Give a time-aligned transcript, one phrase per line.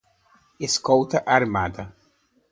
[0.67, 1.85] Escolta armada